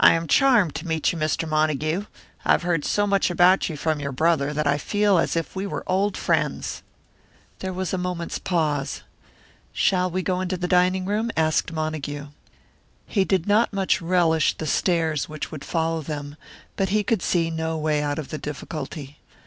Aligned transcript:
"I 0.00 0.14
am 0.14 0.26
charmed 0.26 0.74
to 0.76 0.86
meet 0.86 1.12
you. 1.12 1.18
Mr. 1.18 1.46
Montague, 1.46 2.06
I 2.46 2.52
have 2.52 2.62
heard 2.62 2.82
so 2.86 3.06
much 3.06 3.28
about 3.28 3.68
you 3.68 3.76
from 3.76 4.00
your 4.00 4.10
brother 4.10 4.54
that 4.54 4.66
I 4.66 4.78
feel 4.78 5.18
as 5.18 5.36
if 5.36 5.54
we 5.54 5.66
were 5.66 5.84
old 5.86 6.16
friends." 6.16 6.82
There 7.58 7.74
was 7.74 7.92
a 7.92 7.98
moment's 7.98 8.38
pause. 8.38 9.02
"Shall 9.74 10.10
we 10.10 10.22
go 10.22 10.40
into 10.40 10.56
the 10.56 10.66
dining 10.66 11.04
room?" 11.04 11.30
asked 11.36 11.72
Montague. 11.72 12.28
He 13.06 13.26
did 13.26 13.46
not 13.46 13.70
much 13.74 14.00
relish 14.00 14.56
the 14.56 14.66
stares 14.66 15.28
which 15.28 15.52
would 15.52 15.62
follow 15.62 16.00
them, 16.00 16.36
but 16.76 16.88
he 16.88 17.02
could 17.04 17.20
see 17.20 17.50
no 17.50 17.76
way 17.76 18.02
out 18.02 18.18
of 18.18 18.28
the 18.30 18.38
difficulty. 18.38 19.18